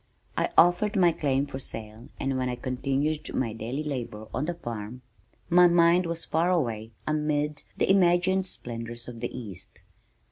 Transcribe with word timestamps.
I 0.35 0.49
offered 0.57 0.95
my 0.95 1.11
claim 1.11 1.45
for 1.45 1.59
sale 1.59 2.09
and 2.19 2.35
while 2.35 2.49
I 2.49 2.55
continued 2.55 3.31
my 3.35 3.53
daily 3.53 3.83
labor 3.83 4.27
on 4.33 4.45
the 4.45 4.55
farm, 4.55 5.03
my 5.47 5.67
mind 5.67 6.07
was 6.07 6.25
far 6.25 6.49
away 6.49 6.89
amid 7.05 7.61
the 7.77 7.87
imagined 7.87 8.47
splendors 8.47 9.07
of 9.07 9.19
the 9.19 9.31
east. 9.37 9.83